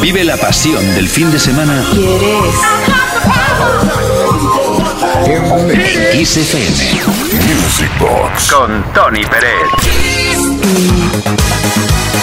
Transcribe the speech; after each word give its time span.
Vive 0.00 0.24
la 0.24 0.36
pasión 0.36 0.84
del 0.94 1.08
fin 1.08 1.30
de 1.30 1.38
semana. 1.38 1.84
¿Quieres? 1.92 2.54
En. 6.54 6.72
Music 7.56 7.90
Box. 7.98 8.50
Con 8.52 8.84
Tony 8.92 9.24
Pérez. 9.24 11.07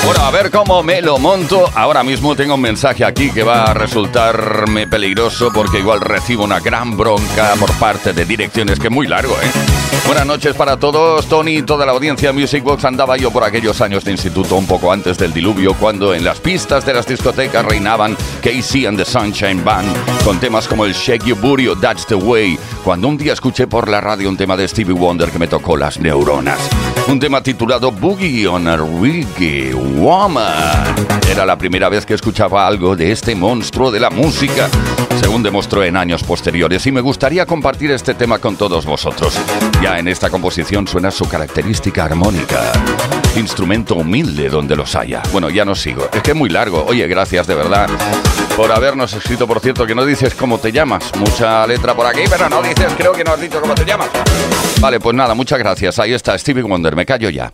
Bueno, 0.06 0.22
a 0.24 0.30
ver 0.30 0.52
cómo 0.52 0.84
me 0.84 1.02
lo 1.02 1.18
monto. 1.18 1.68
Ahora 1.74 2.04
mismo 2.04 2.36
tengo 2.36 2.54
un 2.54 2.62
mensaje 2.62 3.04
aquí 3.04 3.32
que 3.32 3.42
va 3.42 3.64
a 3.64 3.74
resultarme 3.74 4.86
peligroso 4.86 5.52
porque 5.52 5.80
igual 5.80 6.00
recibo 6.00 6.44
una 6.44 6.60
gran 6.60 6.96
bronca 6.96 7.56
por 7.60 7.72
parte 7.74 8.14
de 8.14 8.24
direcciones 8.24 8.80
que 8.80 8.88
es 8.88 8.94
muy 8.94 9.08
largo, 9.08 9.34
¿eh? 9.34 9.48
Buenas 10.06 10.28
noches 10.28 10.54
para 10.54 10.78
todos, 10.78 11.26
Tony 11.26 11.58
y 11.58 11.64
toda 11.64 11.84
la 11.88 11.92
audiencia 11.92 12.32
Music 12.32 12.64
Box. 12.64 12.86
Andaba 12.86 13.18
yo 13.18 13.32
por 13.32 13.44
aquellos 13.44 13.82
años 13.82 14.04
de 14.04 14.12
instituto 14.12 14.56
un 14.56 14.68
poco 14.68 14.92
antes 14.92 15.18
del 15.18 15.34
diluvio 15.34 15.74
cuando 15.74 16.14
en 16.14 16.24
las 16.24 16.40
pistas 16.40 16.86
de 16.86 16.94
las 16.94 17.08
discotecas 17.08 17.66
reinaban 17.66 18.16
Casey 18.44 18.86
and 18.86 19.00
the 19.00 19.06
Sunshine 19.06 19.64
Band 19.64 19.88
con 20.24 20.40
temas 20.40 20.68
como 20.68 20.86
el 20.86 20.94
Shake 20.94 21.26
Your 21.26 21.40
Booty 21.40 21.68
o 21.68 21.76
That's 21.76 22.06
the 22.06 22.14
Way. 22.14 22.60
Cuando 22.84 23.08
un 23.08 23.18
día 23.18 23.34
escuché 23.34 23.66
por 23.66 23.90
la 23.90 24.00
radio 24.00 24.30
un 24.30 24.38
tema 24.38 24.56
de 24.56 24.68
Stevie 24.68 24.94
Wonder 24.94 25.32
que 25.32 25.40
me 25.40 25.48
tocó 25.48 25.76
las 25.76 26.00
neuronas. 26.00 26.60
Un 27.08 27.20
tema 27.20 27.42
titulado 27.42 27.92
Boogie 27.92 28.48
on 28.48 28.68
a 28.68 28.78
Reggae 29.02 29.74
Woman. 29.74 30.96
Era 31.30 31.46
la 31.46 31.58
primera 31.58 31.90
vez 31.90 32.06
que 32.06 32.14
escuchaba 32.14 32.66
algo 32.68 32.96
de 32.96 33.12
este 33.12 33.36
monstruo 33.36 33.92
de 33.92 34.00
la 34.00 34.10
música, 34.10 34.70
según 35.20 35.44
demostró 35.44 35.84
en 35.84 35.98
años 35.98 36.24
posteriores, 36.24 36.86
y 36.86 36.92
me 36.92 37.02
gustaría 37.02 37.46
compartir 37.46 37.92
este 37.92 38.14
tema 38.14 38.40
con 38.40 38.56
todos 38.56 38.86
vosotros. 38.86 39.38
Ya 39.82 39.98
en 40.00 40.08
esta 40.08 40.30
composición 40.30 40.88
suena 40.88 41.12
su 41.12 41.28
característica 41.28 42.06
armónica. 42.06 42.72
Instrumento 43.36 43.96
humilde 43.96 44.50
donde 44.50 44.76
los 44.76 44.96
haya. 44.96 45.22
Bueno, 45.32 45.50
ya 45.50 45.66
no 45.66 45.76
sigo. 45.76 46.08
Es 46.14 46.22
que 46.22 46.32
es 46.32 46.38
muy 46.38 46.50
largo. 46.50 46.86
Oye, 46.88 47.08
gracias 47.08 47.48
de 47.48 47.56
verdad 47.56 47.90
por 48.56 48.72
habernos 48.72 49.14
escrito, 49.14 49.48
por 49.48 49.60
cierto, 49.60 49.86
que 49.86 49.94
no 49.94 50.06
dices 50.06 50.34
cómo 50.34 50.58
te 50.58 50.72
llamas. 50.72 51.12
Mucha 51.18 51.68
letra 51.68 51.94
por 51.94 52.06
aquí, 52.06 52.22
pero 52.30 52.48
no 52.48 52.62
dices, 52.62 52.94
creo 52.98 53.12
que 53.12 53.24
no 53.24 53.34
has 53.34 53.42
dicho 53.42 53.60
cómo 53.60 53.76
te 53.76 53.84
llamas. 53.84 54.10
Vale, 54.80 55.00
pues 55.00 55.16
nada, 55.16 55.34
muchas 55.34 55.60
gracias. 55.60 56.00
Ahí 56.00 56.14
está 56.14 56.38
Stevie 56.38 56.64
Wonder. 56.64 56.96
Me 56.96 57.06
callo 57.06 57.30
ya. 57.30 57.52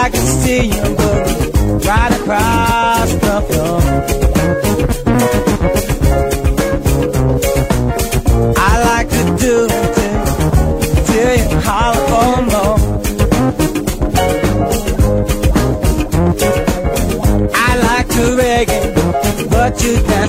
I 0.00 0.10
to 0.10 0.16
see 0.16 0.62
you 0.66 0.82
go 0.96 1.10
right 1.88 2.12
across 2.18 3.10
the 3.24 3.36
floor. 3.48 3.80
I 8.56 8.72
like 8.90 9.08
to 9.16 9.22
do 9.44 9.54
it 9.70 9.88
till, 11.08 11.34
you 11.50 11.60
holler 11.66 12.04
for 12.10 12.32
more. 12.52 12.78
I 17.54 17.70
like 17.88 18.08
to 18.16 18.24
reggae, 18.40 18.82
but 19.50 19.72
you 19.82 19.94
got 20.12 20.28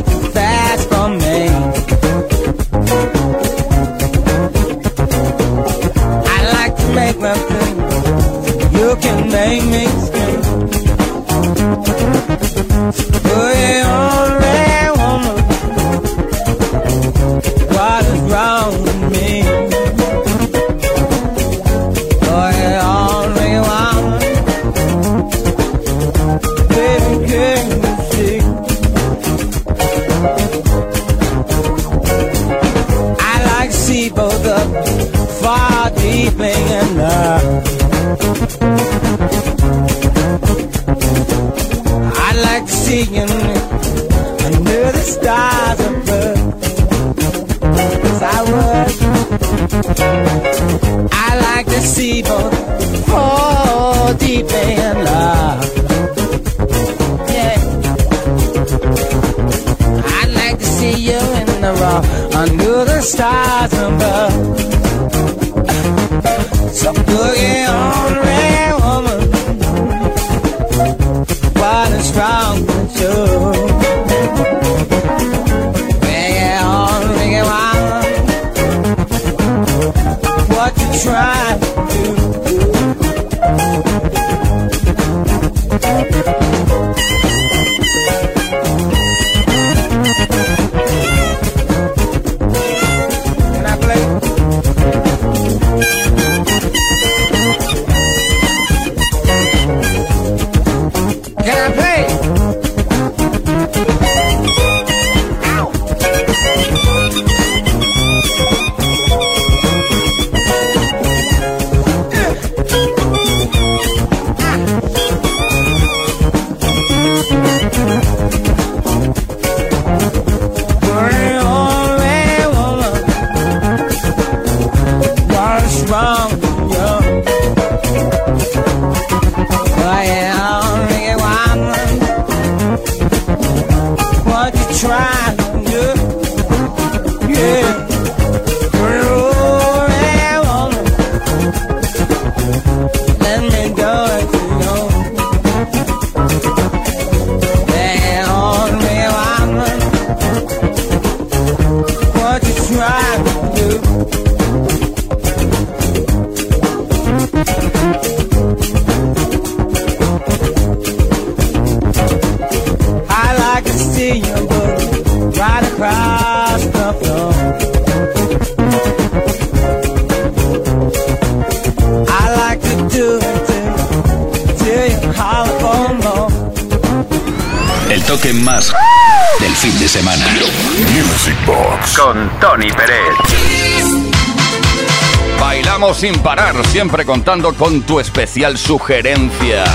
sin 186.00 186.18
parar, 186.20 186.56
siempre 186.68 187.04
contando 187.04 187.54
con 187.54 187.82
tu 187.82 188.00
especial 188.00 188.58
sugerencia. 188.58 189.66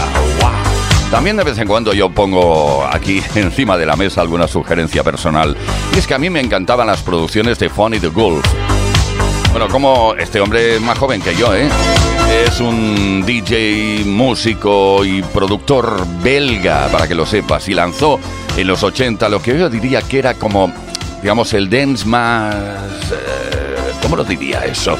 También 1.10 1.36
de 1.36 1.44
vez 1.44 1.58
en 1.58 1.68
cuando 1.68 1.92
yo 1.92 2.08
pongo 2.08 2.82
aquí 2.90 3.22
encima 3.34 3.76
de 3.76 3.84
la 3.84 3.94
mesa 3.94 4.22
alguna 4.22 4.48
sugerencia 4.48 5.04
personal. 5.04 5.54
Y 5.94 5.98
es 5.98 6.06
que 6.06 6.14
a 6.14 6.18
mí 6.18 6.30
me 6.30 6.40
encantaban 6.40 6.86
las 6.86 7.02
producciones 7.02 7.58
de 7.58 7.68
Funny 7.68 8.00
the 8.00 8.08
Gulf. 8.08 8.42
Bueno, 9.50 9.68
como 9.68 10.14
este 10.14 10.40
hombre 10.40 10.80
más 10.80 10.96
joven 10.96 11.20
que 11.20 11.36
yo, 11.36 11.54
¿eh? 11.54 11.68
Es 12.46 12.58
un 12.58 13.22
DJ, 13.26 14.04
músico 14.06 15.04
y 15.04 15.20
productor 15.22 16.06
belga, 16.22 16.88
para 16.88 17.06
que 17.06 17.14
lo 17.14 17.26
sepas, 17.26 17.68
y 17.68 17.74
lanzó 17.74 18.18
en 18.56 18.66
los 18.66 18.82
80 18.82 19.28
lo 19.28 19.42
que 19.42 19.58
yo 19.58 19.68
diría 19.68 20.00
que 20.00 20.20
era 20.20 20.32
como, 20.32 20.72
digamos, 21.20 21.52
el 21.52 21.68
dance 21.68 22.06
más... 22.06 22.54
eh, 23.12 23.92
¿Cómo 24.00 24.16
lo 24.16 24.24
diría 24.24 24.64
eso? 24.64 24.98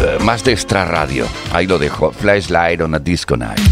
Eh, 0.00 0.18
más 0.22 0.44
de 0.44 0.52
extra 0.52 0.84
radio. 0.84 1.26
Ahí 1.52 1.66
lo 1.66 1.78
dejo. 1.78 2.12
Flashlight 2.12 2.80
on 2.80 2.94
a 2.94 2.98
Disco 2.98 3.36
Night. 3.36 3.65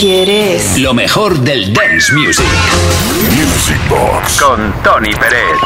¿Quieres? 0.00 0.78
Lo 0.78 0.94
mejor 0.94 1.40
del 1.40 1.74
dance 1.74 2.14
music 2.14 2.46
Music 3.36 3.78
Box. 3.90 4.40
Con 4.40 4.72
Tony 4.82 5.10
Pérez. 5.12 5.58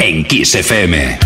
en 0.00 0.24
Kiss 0.24 0.56
FM. 0.56 1.16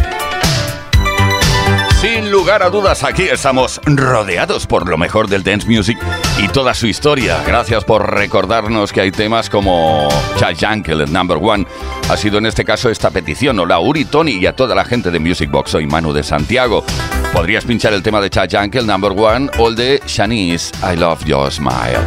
Sin 2.02 2.30
lugar 2.30 2.62
a 2.62 2.68
dudas, 2.68 3.04
aquí 3.04 3.22
estamos 3.22 3.80
rodeados 3.86 4.66
por 4.66 4.86
lo 4.86 4.98
mejor 4.98 5.28
del 5.28 5.42
dance 5.42 5.66
music 5.66 5.96
y 6.38 6.48
toda 6.48 6.74
su 6.74 6.86
historia. 6.86 7.42
Gracias 7.46 7.84
por 7.84 8.12
recordarnos 8.12 8.92
que 8.92 9.00
hay 9.00 9.10
temas 9.10 9.48
como 9.48 10.08
Chad 10.36 10.54
Jankel, 10.58 11.00
el 11.02 11.12
number 11.12 11.38
one. 11.40 11.66
Ha 12.10 12.16
sido 12.16 12.38
en 12.38 12.46
este 12.46 12.64
caso 12.64 12.90
esta 12.90 13.10
petición. 13.10 13.58
Hola 13.58 13.78
Uri, 13.78 14.04
Tony 14.04 14.32
y 14.32 14.46
a 14.46 14.54
toda 14.56 14.74
la 14.74 14.84
gente 14.84 15.10
de 15.10 15.18
Music 15.18 15.50
Box. 15.50 15.70
Soy 15.70 15.86
Manu 15.86 16.12
de 16.12 16.22
Santiago. 16.22 16.84
Podrías 17.32 17.64
pinchar 17.64 17.92
el 17.92 18.02
tema 18.02 18.20
de 18.20 18.30
Chad 18.30 18.48
Jankel, 18.50 18.86
number 18.86 19.12
one, 19.12 19.48
o 19.58 19.68
el 19.68 19.74
de 19.76 20.02
Shanice, 20.06 20.72
I 20.92 20.96
Love 20.96 21.24
Your 21.24 21.50
Smile. 21.50 21.98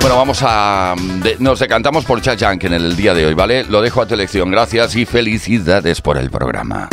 Bueno, 0.00 0.16
vamos 0.16 0.38
a... 0.42 0.94
de- 1.22 1.36
nos 1.40 1.58
decantamos 1.58 2.04
por 2.04 2.20
Chad 2.22 2.38
Jankel 2.38 2.72
en 2.72 2.82
el 2.84 2.96
día 2.96 3.14
de 3.14 3.26
hoy, 3.26 3.34
¿vale? 3.34 3.64
Lo 3.64 3.82
dejo 3.82 4.00
a 4.02 4.06
tu 4.06 4.14
elección. 4.14 4.50
Gracias 4.50 4.94
y 4.96 5.04
felicidades 5.06 6.00
por 6.00 6.18
el 6.18 6.30
programa. 6.30 6.88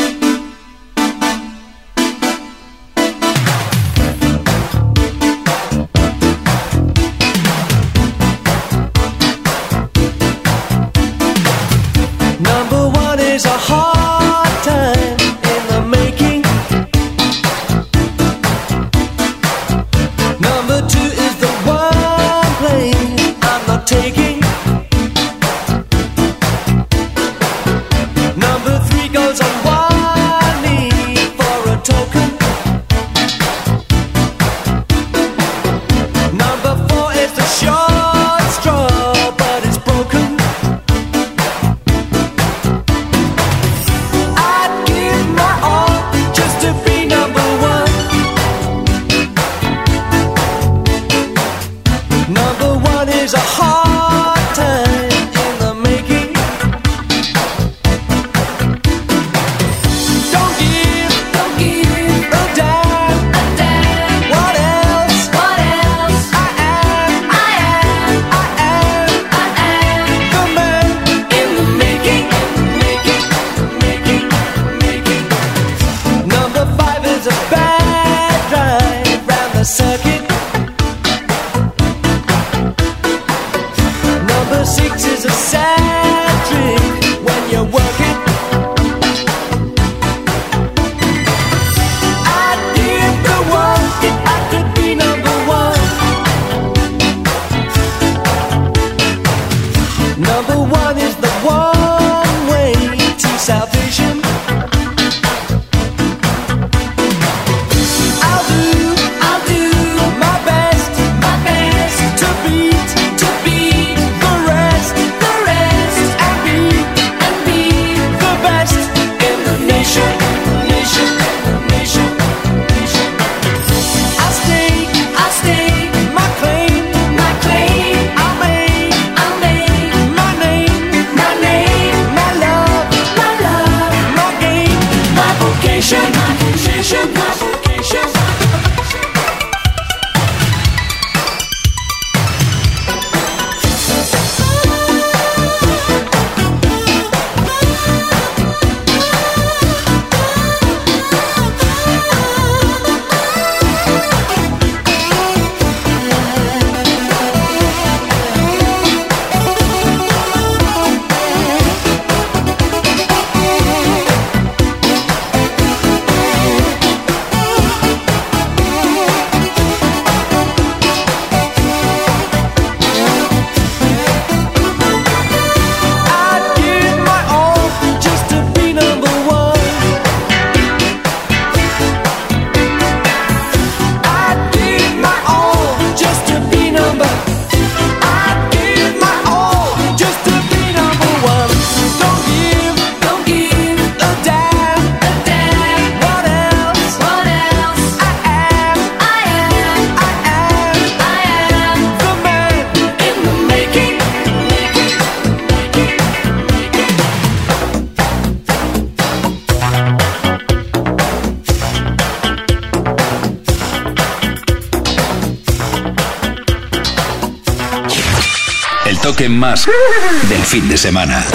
fin 220.46 220.70
de 220.70 220.78
semana. 220.78 221.25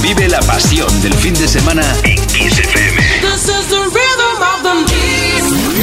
Vive 0.00 0.28
la 0.28 0.40
pasión 0.40 0.88
del 1.02 1.12
fin 1.14 1.34
de 1.34 1.46
semana 1.46 1.82
en 2.04 2.16
Kiss 2.26 2.58
FM. 2.58 3.02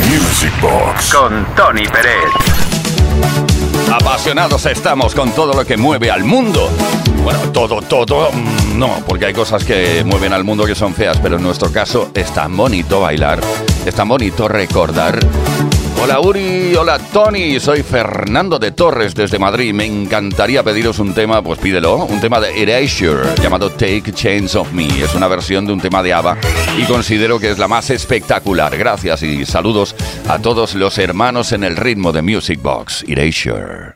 Music 0.10 0.53
Box 0.62 1.13
con 1.13 1.45
Tony 1.55 1.86
Pérez. 1.88 2.31
Apasionados 3.93 4.65
estamos 4.65 5.13
con 5.13 5.31
todo 5.31 5.53
lo 5.53 5.63
que 5.65 5.77
mueve 5.77 6.10
al 6.10 6.24
mundo. 6.24 6.72
Bueno, 7.24 7.39
todo, 7.51 7.81
todo, 7.81 8.31
mm, 8.31 8.79
no, 8.79 9.03
porque 9.07 9.27
hay 9.27 9.34
cosas 9.34 9.63
que 9.63 10.03
mueven 10.03 10.34
al 10.34 10.43
mundo 10.43 10.65
que 10.65 10.75
son 10.75 10.95
feas, 10.95 11.19
pero 11.22 11.38
en 11.38 11.43
nuestro 11.43 11.72
caso 11.72 12.10
es 12.13 12.34
tan 12.34 12.57
bonito 12.57 13.01
bailar, 13.01 13.39
es 13.86 13.93
tan 13.93 14.07
bonito 14.07 14.48
recordar 14.48 15.19
Hola 16.01 16.19
Uri, 16.19 16.75
hola 16.75 16.99
Tony, 16.99 17.59
soy 17.59 17.81
Fernando 17.81 18.59
de 18.59 18.71
Torres 18.71 19.15
desde 19.15 19.39
Madrid. 19.39 19.73
Me 19.73 19.85
encantaría 19.85 20.61
pediros 20.61 20.99
un 20.99 21.13
tema, 21.13 21.41
pues 21.41 21.59
pídelo, 21.59 22.05
un 22.05 22.21
tema 22.21 22.39
de 22.39 22.61
Erasure 22.61 23.33
llamado 23.41 23.71
Take 23.71 24.11
Chains 24.13 24.55
of 24.55 24.71
Me. 24.71 24.87
Es 24.87 25.15
una 25.15 25.27
versión 25.27 25.65
de 25.65 25.73
un 25.73 25.79
tema 25.81 26.03
de 26.03 26.13
ABBA 26.13 26.37
y 26.77 26.83
considero 26.83 27.39
que 27.39 27.49
es 27.49 27.57
la 27.57 27.67
más 27.67 27.89
espectacular. 27.89 28.77
Gracias 28.77 29.23
y 29.23 29.45
saludos 29.45 29.95
a 30.27 30.39
todos 30.39 30.75
los 30.75 30.97
hermanos 30.97 31.51
en 31.53 31.63
el 31.63 31.75
ritmo 31.75 32.11
de 32.11 32.21
Music 32.21 32.61
Box, 32.61 33.03
Erasure. 33.07 33.95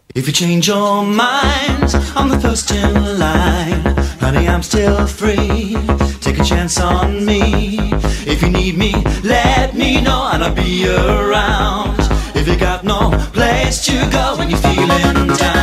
Honey, 4.19 4.47
I'm 4.47 4.63
still 4.63 5.07
free. 5.07 5.77
Take 6.19 6.39
a 6.39 6.43
chance 6.43 6.79
on 6.79 7.25
me. 7.25 7.77
If 8.27 8.41
you 8.41 8.49
need 8.49 8.77
me, 8.77 8.93
let 9.23 9.75
me 9.75 10.01
know 10.01 10.29
and 10.31 10.43
I'll 10.43 10.53
be 10.53 10.87
around. 10.87 11.97
If 12.35 12.47
you 12.47 12.57
got 12.57 12.83
no 12.83 13.11
place 13.33 13.83
to 13.85 14.09
go 14.11 14.35
when 14.37 14.49
you're 14.49 14.59
feeling 14.59 15.27
down. 15.37 15.58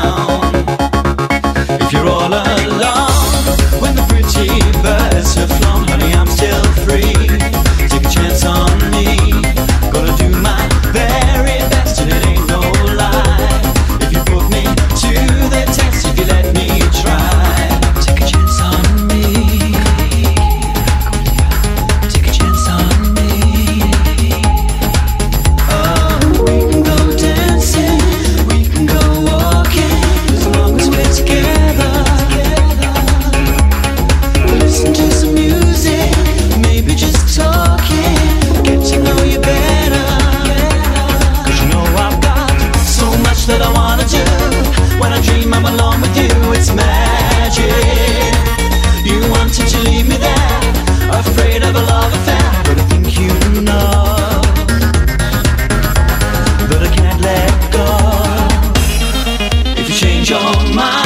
on 60.47 60.75
my 60.77 61.06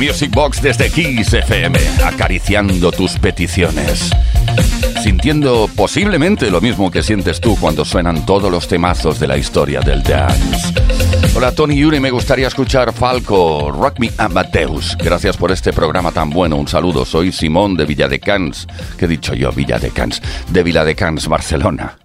Music 0.00 0.30
Box, 0.30 0.62
desde 0.62 0.88
Kiss 0.88 1.34
FM, 1.34 1.78
acariciando 2.02 2.90
tus 2.90 3.18
peticiones. 3.18 4.10
Sintiendo 5.02 5.68
posiblemente 5.76 6.50
lo 6.50 6.62
mismo 6.62 6.90
que 6.90 7.02
sientes 7.02 7.38
tú 7.38 7.54
cuando 7.60 7.84
suenan 7.84 8.24
todos 8.24 8.50
los 8.50 8.66
temazos 8.66 9.20
de 9.20 9.28
la 9.28 9.36
historia 9.36 9.80
del 9.80 10.02
dance. 10.02 10.72
Hola 11.36 11.52
Tony 11.52 11.76
Yuri, 11.76 12.00
me 12.00 12.10
gustaría 12.10 12.48
escuchar 12.48 12.94
Falco, 12.94 13.70
Rock 13.70 13.98
Me 13.98 14.10
Amadeus. 14.16 14.96
Gracias 14.96 15.36
por 15.36 15.52
este 15.52 15.70
programa 15.70 16.12
tan 16.12 16.30
bueno. 16.30 16.56
Un 16.56 16.66
saludo, 16.66 17.04
soy 17.04 17.30
Simón 17.30 17.76
de 17.76 17.84
Villadecans. 17.84 18.66
¿Qué 18.98 19.04
he 19.04 19.08
dicho 19.08 19.34
yo? 19.34 19.52
Villadecans. 19.52 20.22
De 20.48 20.62
Villadecans, 20.62 21.28
Barcelona. 21.28 21.99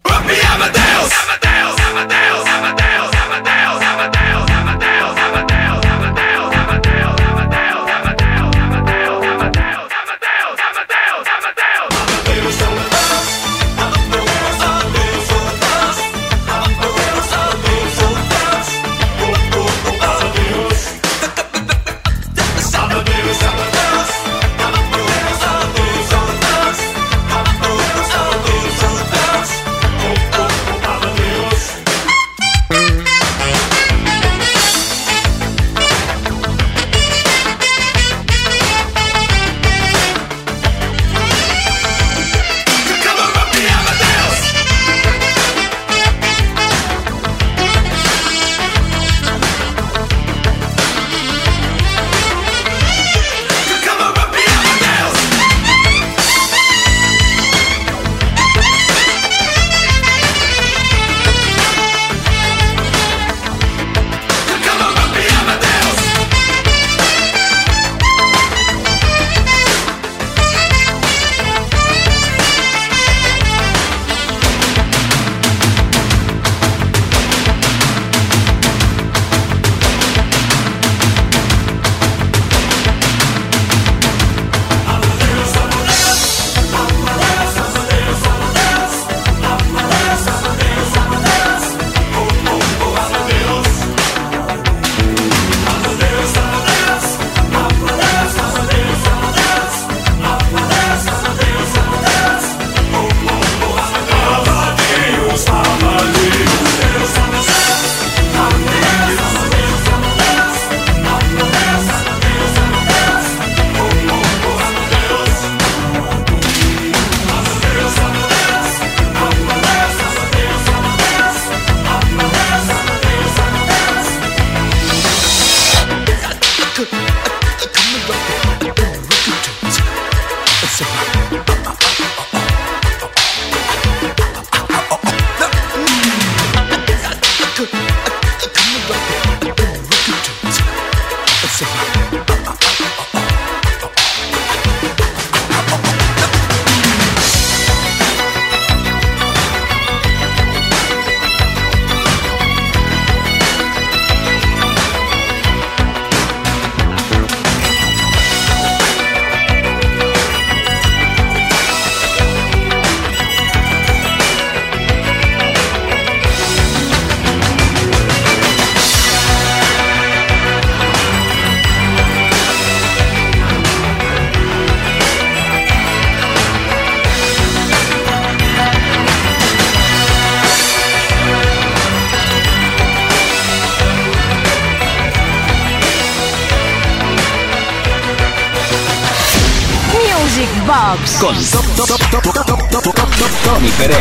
Tony 193.43 193.69
Pérez. 193.79 193.97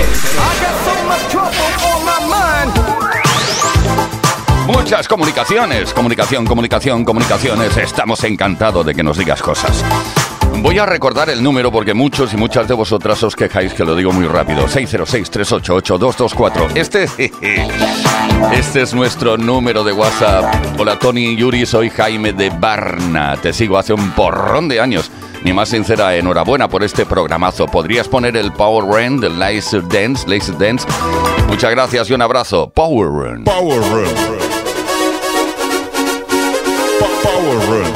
Muchas 4.66 5.08
comunicaciones, 5.08 5.94
comunicación, 5.94 6.44
comunicación, 6.44 7.02
comunicaciones. 7.02 7.74
Estamos 7.78 8.22
encantados 8.24 8.84
de 8.84 8.94
que 8.94 9.02
nos 9.02 9.16
digas 9.16 9.40
cosas. 9.40 9.82
Voy 10.58 10.78
a 10.78 10.84
recordar 10.84 11.30
el 11.30 11.42
número 11.42 11.72
porque 11.72 11.94
muchos 11.94 12.34
y 12.34 12.36
muchas 12.36 12.68
de 12.68 12.74
vosotras 12.74 13.22
os 13.22 13.34
quejáis 13.34 13.72
que 13.72 13.84
lo 13.84 13.96
digo 13.96 14.12
muy 14.12 14.26
rápido. 14.26 14.66
606-388-224. 14.66 16.72
Este, 16.74 17.04
este 18.52 18.82
es 18.82 18.92
nuestro 18.92 19.38
número 19.38 19.82
de 19.82 19.92
WhatsApp. 19.92 20.78
Hola 20.78 20.98
Tony 20.98 21.34
Yuri, 21.36 21.64
soy 21.64 21.88
Jaime 21.88 22.34
de 22.34 22.50
Barna. 22.50 23.38
Te 23.38 23.54
sigo 23.54 23.78
hace 23.78 23.94
un 23.94 24.10
porrón 24.10 24.68
de 24.68 24.80
años. 24.80 25.10
Mi 25.44 25.52
más 25.52 25.68
sincera 25.68 26.16
enhorabuena 26.16 26.68
por 26.68 26.82
este 26.82 27.04
programazo. 27.04 27.66
¿Podrías 27.66 28.08
poner 28.08 28.36
el 28.36 28.50
Power 28.52 28.84
Run 28.86 29.20
del 29.20 29.38
Laser 29.38 29.86
Dance? 29.86 30.26
Laser 30.26 30.56
Dance. 30.56 30.86
Muchas 31.48 31.70
gracias 31.70 32.08
y 32.10 32.14
un 32.14 32.22
abrazo. 32.22 32.70
Power 32.70 33.08
Run. 33.08 33.44
Power 33.44 33.78
Run. 33.80 34.14
Po- 36.98 37.28
Power 37.28 37.66
Run. 37.68 37.93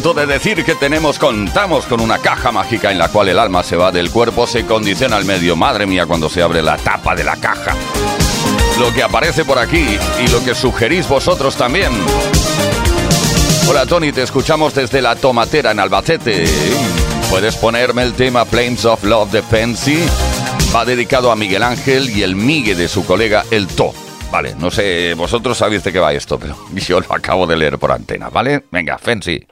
Momento 0.00 0.18
de 0.18 0.32
decir 0.32 0.64
que 0.64 0.74
tenemos, 0.76 1.18
contamos 1.18 1.84
con 1.84 2.00
una 2.00 2.16
caja 2.16 2.50
mágica 2.50 2.90
en 2.90 2.98
la 2.98 3.10
cual 3.10 3.28
el 3.28 3.38
alma 3.38 3.62
se 3.62 3.76
va 3.76 3.92
del 3.92 4.10
cuerpo, 4.10 4.46
se 4.46 4.64
condiciona 4.64 5.16
al 5.16 5.26
medio. 5.26 5.56
Madre 5.56 5.84
mía, 5.84 6.06
cuando 6.06 6.30
se 6.30 6.40
abre 6.40 6.62
la 6.62 6.78
tapa 6.78 7.14
de 7.14 7.22
la 7.22 7.36
caja. 7.36 7.76
Lo 8.78 8.94
que 8.94 9.02
aparece 9.02 9.44
por 9.44 9.58
aquí 9.58 9.98
y 10.24 10.28
lo 10.28 10.42
que 10.42 10.54
sugerís 10.54 11.06
vosotros 11.06 11.54
también. 11.54 11.92
Hola 13.68 13.84
Tony, 13.84 14.10
te 14.10 14.22
escuchamos 14.22 14.74
desde 14.74 15.02
la 15.02 15.16
tomatera 15.16 15.72
en 15.72 15.80
Albacete. 15.80 16.46
¿Puedes 17.28 17.56
ponerme 17.56 18.02
el 18.02 18.14
tema 18.14 18.46
Flames 18.46 18.86
of 18.86 19.04
Love 19.04 19.30
de 19.32 19.42
Fancy? 19.42 19.98
Va 20.74 20.86
dedicado 20.86 21.30
a 21.30 21.36
Miguel 21.36 21.62
Ángel 21.62 22.08
y 22.08 22.22
el 22.22 22.36
Migue 22.36 22.74
de 22.74 22.88
su 22.88 23.04
colega 23.04 23.44
El 23.50 23.66
To. 23.66 23.92
Vale, 24.32 24.54
no 24.54 24.70
sé, 24.70 25.12
vosotros 25.12 25.58
sabéis 25.58 25.84
de 25.84 25.92
qué 25.92 25.98
va 25.98 26.14
esto, 26.14 26.38
pero 26.38 26.56
yo 26.74 27.00
lo 27.00 27.12
acabo 27.12 27.46
de 27.46 27.58
leer 27.58 27.78
por 27.78 27.92
antena, 27.92 28.30
¿vale? 28.30 28.64
Venga, 28.70 28.96
Fancy. 28.96 29.46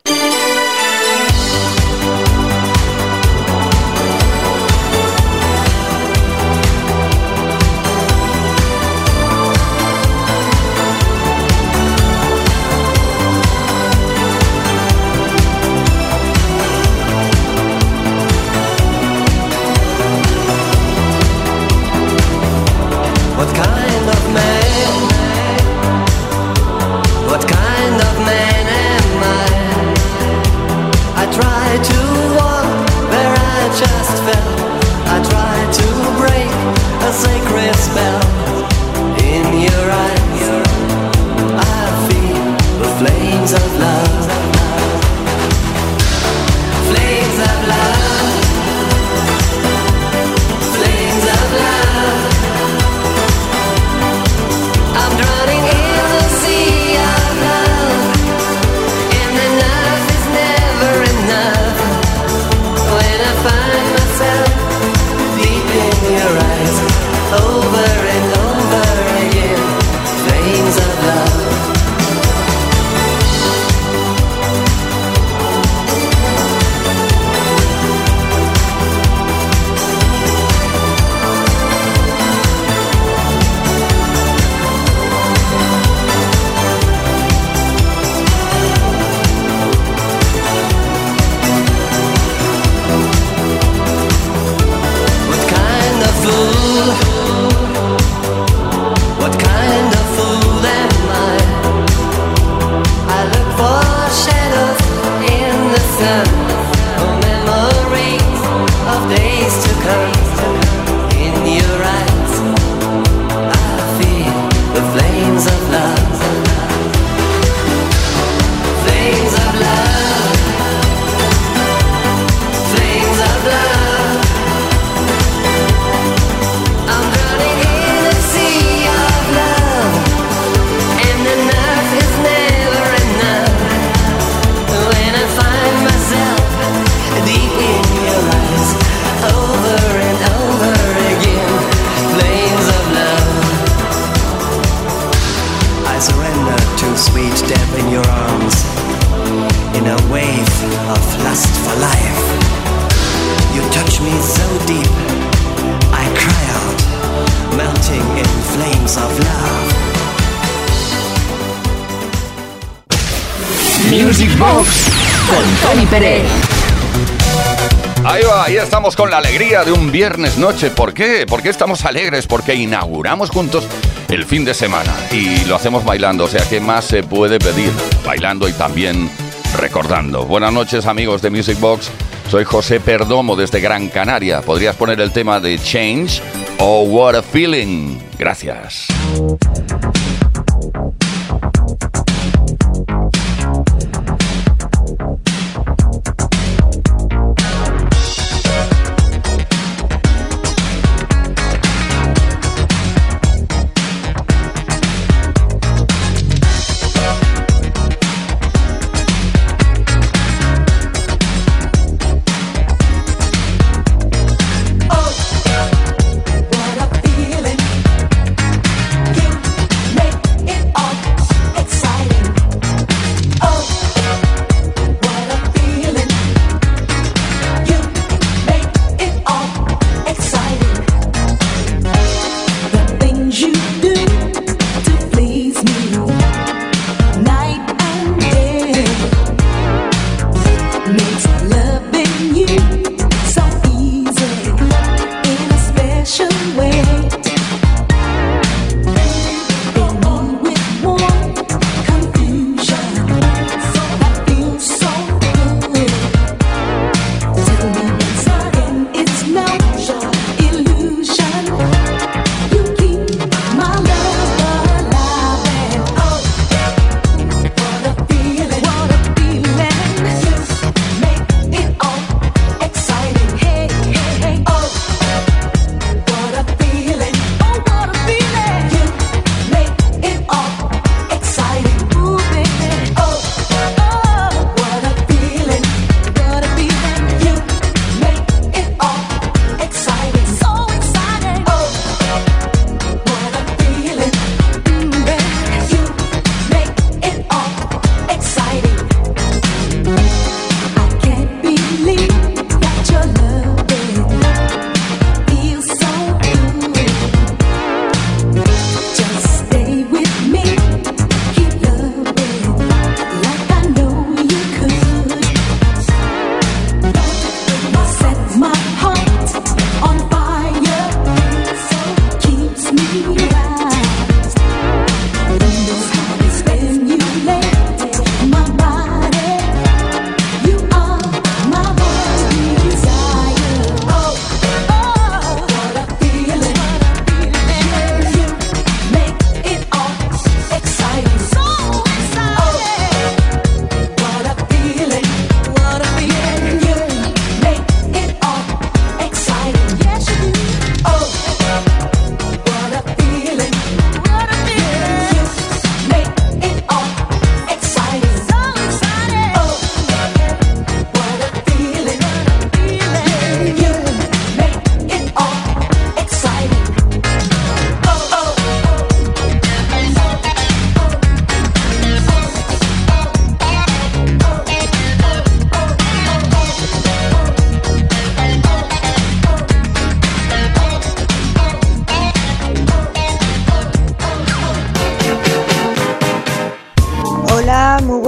Con 168.99 169.13
la 169.13 169.19
alegría 169.19 169.63
de 169.63 169.71
un 169.71 169.93
viernes 169.93 170.39
noche. 170.39 170.71
¿Por 170.71 170.93
qué? 170.93 171.25
¿Por 171.25 171.41
qué 171.41 171.51
estamos 171.51 171.85
alegres? 171.85 172.27
Porque 172.27 172.57
inauguramos 172.57 173.31
juntos 173.31 173.65
el 174.09 174.25
fin 174.25 174.45
de 174.45 174.55
semana 174.55 174.93
y 175.13 175.45
lo 175.45 175.55
hacemos 175.55 175.85
bailando. 175.85 176.25
O 176.25 176.29
sea, 176.29 176.43
¿qué 176.51 176.61
más 176.61 176.85
se 176.87 177.05
puede 177.05 177.39
pedir? 177.39 177.71
Bailando 178.05 178.49
y 178.49 178.53
también 178.53 179.09
recordando. 179.57 180.25
Buenas 180.25 180.53
noches 180.53 180.85
amigos 180.87 181.23
de 181.23 181.31
Music 181.31 181.61
Box. 181.61 181.93
Soy 182.29 182.43
José 182.43 182.81
Perdomo 182.81 183.37
desde 183.37 183.61
Gran 183.61 183.89
Canaria. 183.89 184.43
¿Podrías 184.43 184.75
poner 184.75 185.01
el 185.01 185.13
tema 185.13 185.39
de 185.39 185.61
Change 185.61 186.21
o 186.59 186.83
What 186.83 187.15
a 187.15 187.23
Feeling? 187.23 188.01
Gracias. 188.19 188.89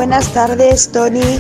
Buenas 0.01 0.33
tardes, 0.33 0.91
Tony. 0.93 1.39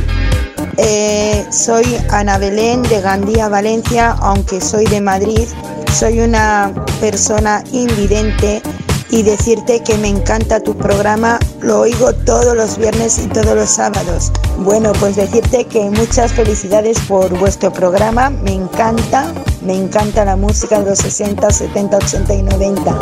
Eh, 0.76 1.46
soy 1.50 1.96
Ana 2.10 2.36
Belén 2.36 2.82
de 2.82 3.00
Gandía, 3.00 3.48
Valencia, 3.48 4.10
aunque 4.20 4.60
soy 4.60 4.84
de 4.84 5.00
Madrid. 5.00 5.48
Soy 5.98 6.20
una 6.20 6.70
persona 7.00 7.64
invidente 7.72 8.60
y 9.08 9.22
decirte 9.22 9.80
que 9.82 9.96
me 9.96 10.08
encanta 10.08 10.60
tu 10.60 10.76
programa. 10.76 11.38
Lo 11.62 11.80
oigo 11.80 12.12
todos 12.12 12.54
los 12.54 12.76
viernes 12.76 13.18
y 13.18 13.28
todos 13.28 13.54
los 13.54 13.70
sábados. 13.70 14.30
Bueno, 14.58 14.92
pues 15.00 15.16
decirte 15.16 15.64
que 15.64 15.88
muchas 15.88 16.34
felicidades 16.34 17.00
por 17.08 17.30
vuestro 17.38 17.72
programa. 17.72 18.28
Me 18.28 18.52
encanta, 18.52 19.32
me 19.62 19.76
encanta 19.76 20.24
la 20.24 20.36
música 20.36 20.80
de 20.80 20.90
los 20.90 20.98
60, 20.98 21.50
70, 21.50 21.96
80 21.96 22.34
y 22.34 22.42
90. 22.42 22.98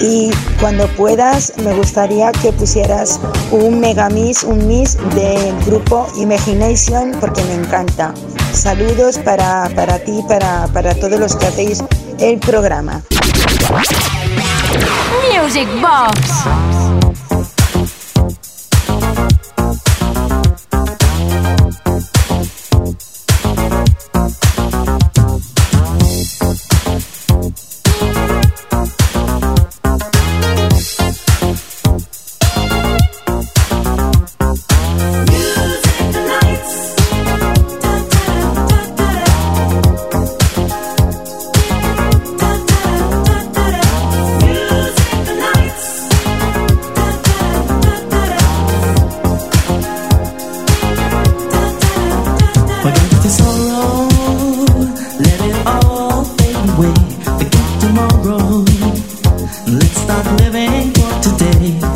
Y 0.00 0.30
cuando 0.60 0.86
puedas, 0.96 1.52
me 1.62 1.74
gustaría 1.74 2.32
que 2.32 2.52
pusieras 2.52 3.20
un 3.50 3.80
megamix, 3.80 4.44
un 4.44 4.66
mix 4.66 4.96
del 5.14 5.64
grupo 5.66 6.06
Imagination, 6.16 7.12
porque 7.20 7.42
me 7.44 7.54
encanta. 7.54 8.14
Saludos 8.52 9.18
para, 9.18 9.70
para 9.74 9.98
ti, 9.98 10.20
para, 10.26 10.66
para 10.68 10.94
todos 10.94 11.20
los 11.20 11.36
que 11.36 11.46
hacéis 11.46 11.84
el 12.18 12.38
programa. 12.38 13.02
Music 15.32 15.68
Box. 15.80 16.79
Tomorrow, 58.08 58.64
let's 59.66 60.00
start 60.00 60.26
living 60.40 60.92
for 60.92 61.20
today. 61.22 61.89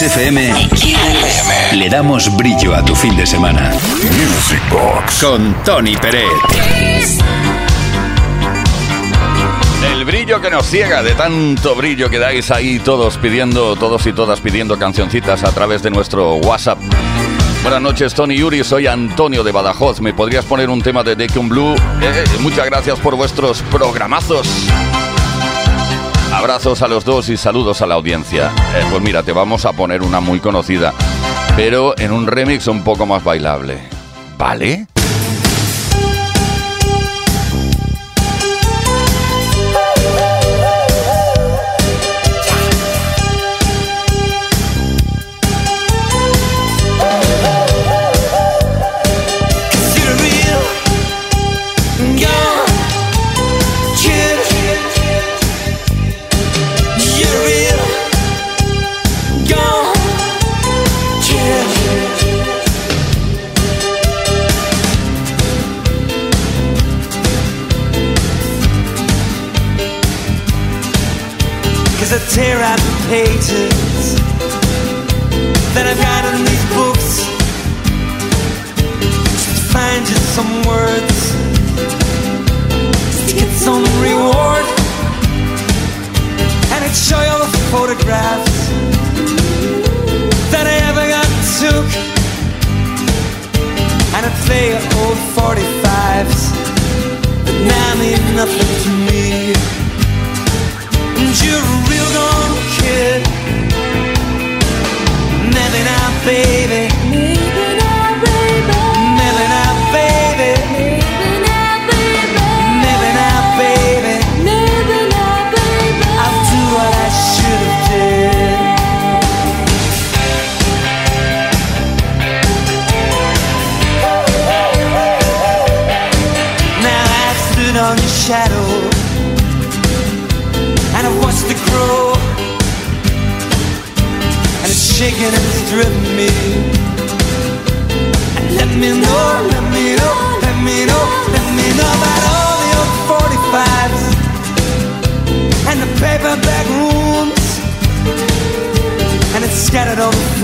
En 0.00 0.06
Kiss 0.06 0.16
FM 0.16 0.54
le 1.72 1.90
damos 1.90 2.34
brillo 2.34 2.74
a 2.74 2.82
tu 2.82 2.94
fin 2.94 3.14
de 3.18 3.26
semana. 3.26 3.70
Music 3.70 4.62
Box. 4.70 5.22
Con 5.22 5.54
Tony 5.62 5.94
Peret. 5.94 6.24
El 9.92 10.06
brillo 10.06 10.40
que 10.40 10.48
nos 10.48 10.64
ciega, 10.64 11.02
de 11.02 11.12
tanto 11.12 11.74
brillo 11.74 12.08
que 12.08 12.18
dais 12.18 12.50
ahí 12.50 12.78
todos 12.78 13.18
pidiendo, 13.18 13.76
todos 13.76 14.06
y 14.06 14.14
todas 14.14 14.40
pidiendo 14.40 14.78
cancioncitas 14.78 15.44
a 15.44 15.52
través 15.52 15.82
de 15.82 15.90
nuestro 15.90 16.36
WhatsApp. 16.36 16.78
Buenas 17.62 17.82
noches, 17.82 18.14
Tony 18.14 18.38
Yuri. 18.38 18.64
Soy 18.64 18.86
Antonio 18.86 19.44
de 19.44 19.52
Badajoz. 19.52 20.00
¿Me 20.00 20.14
podrías 20.14 20.46
poner 20.46 20.70
un 20.70 20.80
tema 20.80 21.02
de 21.02 21.14
Deacon 21.14 21.50
Blue? 21.50 21.74
Eh, 22.00 22.24
muchas 22.40 22.64
gracias 22.64 22.98
por 23.00 23.16
vuestros 23.16 23.60
programazos. 23.70 24.48
Abrazos 26.40 26.80
a 26.80 26.88
los 26.88 27.04
dos 27.04 27.28
y 27.28 27.36
saludos 27.36 27.82
a 27.82 27.86
la 27.86 27.96
audiencia. 27.96 28.50
Eh, 28.74 28.82
pues 28.90 29.02
mira, 29.02 29.22
te 29.22 29.30
vamos 29.30 29.66
a 29.66 29.74
poner 29.74 30.00
una 30.00 30.20
muy 30.20 30.40
conocida, 30.40 30.94
pero 31.54 31.94
en 31.98 32.12
un 32.12 32.26
remix 32.26 32.66
un 32.66 32.82
poco 32.82 33.04
más 33.04 33.22
bailable. 33.22 33.78
¿Vale? 34.38 34.86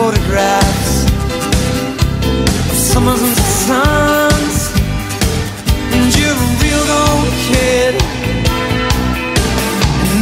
Photographs. 0.07 0.95
Of 2.71 2.77
summers 2.91 3.23
and 3.29 3.37
suns 3.67 4.57
and 5.95 6.07
you're 6.17 6.39
a 6.47 6.51
real 6.63 6.87
old 7.03 7.33
kid. 7.49 7.95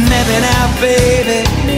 Maybe 0.09 0.35
now 0.49 0.65
baby 0.81 1.74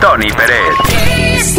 Tony 0.00 0.28
Pérez. 0.30 1.58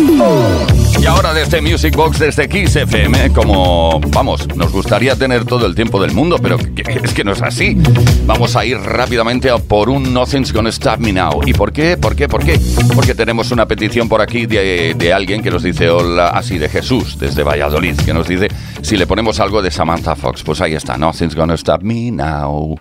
Y 0.99 1.05
ahora 1.05 1.33
desde 1.33 1.57
este 1.57 1.61
Music 1.61 1.95
Box, 1.95 2.19
desde 2.19 2.43
este 2.43 2.49
Kiss 2.49 2.75
FM, 2.75 3.31
como, 3.33 3.99
vamos, 4.09 4.47
nos 4.55 4.71
gustaría 4.71 5.15
tener 5.15 5.45
todo 5.45 5.65
el 5.65 5.75
tiempo 5.75 6.01
del 6.01 6.13
mundo, 6.13 6.37
pero 6.41 6.57
es 6.57 7.13
que 7.13 7.23
no 7.23 7.31
es 7.31 7.41
así. 7.41 7.77
Vamos 8.25 8.55
a 8.55 8.65
ir 8.65 8.77
rápidamente 8.77 9.49
por 9.67 9.89
un 9.89 10.13
Nothing's 10.13 10.53
Gonna 10.53 10.69
Stop 10.69 10.99
Me 10.99 11.11
Now. 11.11 11.41
¿Y 11.45 11.53
por 11.53 11.73
qué? 11.73 11.97
¿Por 11.97 12.15
qué? 12.15 12.27
¿Por 12.27 12.45
qué? 12.45 12.59
Porque 12.95 13.15
tenemos 13.15 13.51
una 13.51 13.65
petición 13.67 14.07
por 14.07 14.21
aquí 14.21 14.45
de, 14.45 14.95
de 14.97 15.13
alguien 15.13 15.41
que 15.41 15.51
nos 15.51 15.63
dice, 15.63 15.89
hola, 15.89 16.29
así 16.29 16.57
de 16.57 16.69
Jesús, 16.69 17.17
desde 17.19 17.43
Valladolid, 17.43 17.97
que 17.97 18.13
nos 18.13 18.27
dice, 18.27 18.47
si 18.81 18.95
le 18.95 19.07
ponemos 19.07 19.39
algo 19.39 19.61
de 19.61 19.71
Samantha 19.71 20.15
Fox, 20.15 20.43
pues 20.43 20.61
ahí 20.61 20.73
está, 20.73 20.97
Nothing's 20.97 21.35
Gonna 21.35 21.55
Stop 21.55 21.81
Me 21.81 22.11
Now. 22.11 22.77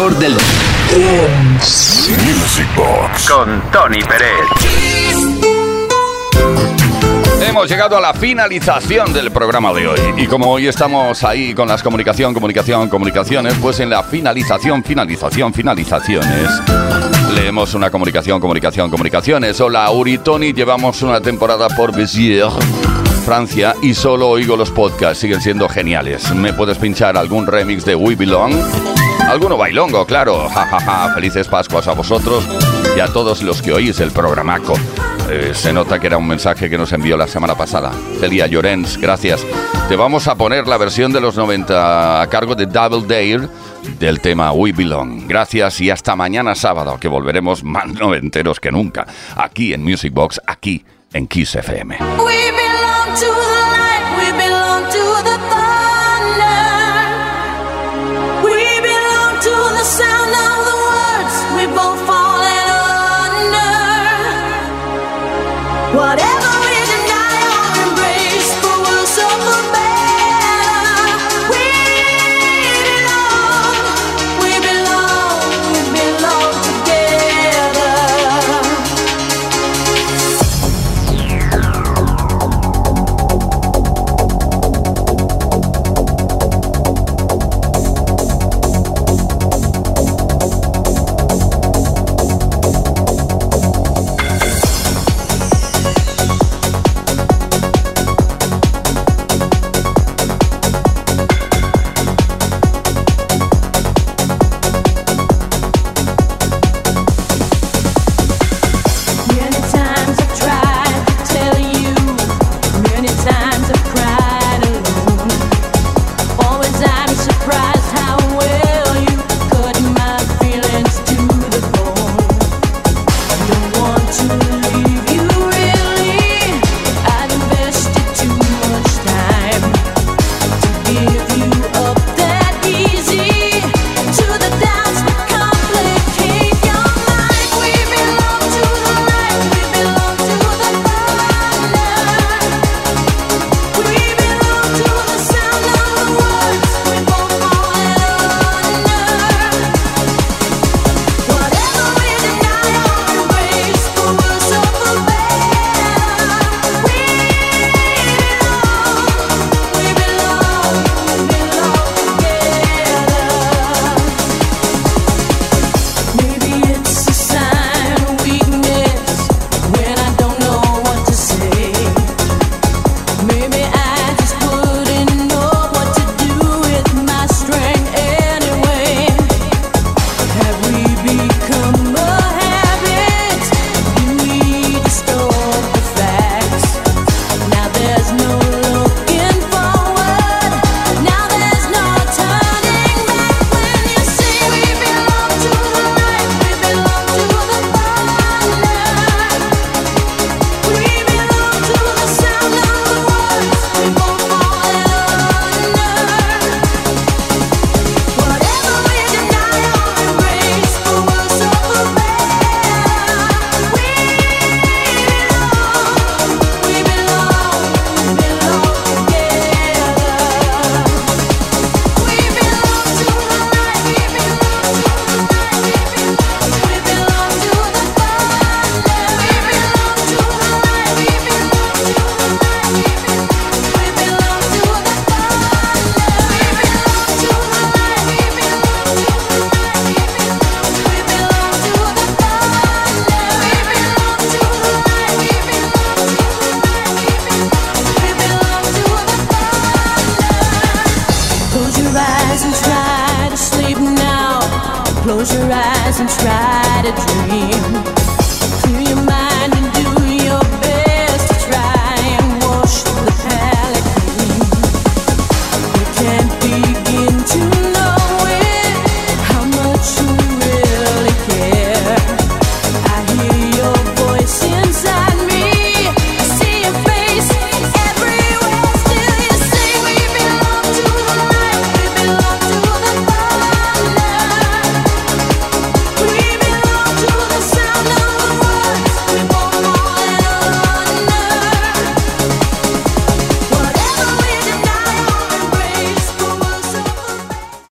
mejor 0.00 0.18
del 0.18 0.32
Music 2.24 2.66
Box 2.74 3.28
con 3.28 3.62
Tony 3.70 4.00
Pérez. 4.00 4.30
Hemos 7.46 7.68
llegado 7.68 7.98
a 7.98 8.00
la 8.00 8.14
finalización 8.14 9.12
del 9.12 9.30
programa 9.30 9.74
de 9.74 9.88
hoy 9.88 10.00
y 10.16 10.26
como 10.26 10.50
hoy 10.52 10.68
estamos 10.68 11.22
ahí 11.22 11.52
con 11.52 11.68
las 11.68 11.82
comunicación, 11.82 12.32
comunicación, 12.32 12.88
comunicaciones, 12.88 13.54
pues 13.60 13.80
en 13.80 13.90
la 13.90 14.02
finalización, 14.02 14.82
finalización, 14.82 15.52
finalizaciones 15.52 16.48
leemos 17.34 17.74
una 17.74 17.90
comunicación, 17.90 18.40
comunicación, 18.40 18.90
comunicaciones. 18.90 19.60
Hola, 19.60 19.90
Uri 19.90 20.16
Tony, 20.18 20.54
llevamos 20.54 21.02
una 21.02 21.20
temporada 21.20 21.68
por 21.68 21.94
Béziers. 21.94 22.54
Francia 23.26 23.76
y 23.82 23.92
solo 23.92 24.30
oigo 24.30 24.56
los 24.56 24.70
podcasts, 24.70 25.18
siguen 25.18 25.42
siendo 25.42 25.68
geniales. 25.68 26.34
¿Me 26.34 26.54
puedes 26.54 26.78
pinchar 26.78 27.18
algún 27.18 27.46
remix 27.46 27.84
de 27.84 27.94
We 27.94 28.16
Belong? 28.16 28.99
Alguno 29.30 29.56
bailongo, 29.56 30.04
claro. 30.06 30.48
Ja, 30.48 30.66
ja, 30.66 30.80
ja. 30.80 31.14
Felices 31.14 31.46
Pascuas 31.46 31.86
a 31.86 31.92
vosotros 31.92 32.44
y 32.96 32.98
a 32.98 33.06
todos 33.06 33.44
los 33.44 33.62
que 33.62 33.72
oís 33.72 34.00
el 34.00 34.10
programaco. 34.10 34.74
Eh, 35.30 35.52
se 35.54 35.72
nota 35.72 36.00
que 36.00 36.08
era 36.08 36.16
un 36.16 36.26
mensaje 36.26 36.68
que 36.68 36.76
nos 36.76 36.92
envió 36.92 37.16
la 37.16 37.28
semana 37.28 37.54
pasada. 37.54 37.92
Celia 38.18 38.48
Llorens, 38.48 38.98
gracias. 38.98 39.46
Te 39.88 39.94
vamos 39.94 40.26
a 40.26 40.34
poner 40.34 40.66
la 40.66 40.78
versión 40.78 41.12
de 41.12 41.20
los 41.20 41.36
90 41.36 42.22
a 42.22 42.26
cargo 42.26 42.56
de 42.56 42.66
Double 42.66 43.06
Dare 43.06 43.48
del 44.00 44.20
tema 44.20 44.50
We 44.50 44.72
Belong. 44.72 45.28
Gracias 45.28 45.80
y 45.80 45.90
hasta 45.90 46.16
mañana 46.16 46.56
sábado, 46.56 46.98
que 46.98 47.06
volveremos 47.06 47.62
más 47.62 47.86
noventeros 47.86 48.58
que 48.58 48.72
nunca. 48.72 49.06
Aquí 49.36 49.72
en 49.72 49.84
Music 49.84 50.12
Box, 50.12 50.40
aquí 50.44 50.84
en 51.12 51.28
Kiss 51.28 51.54
FM. 51.54 51.98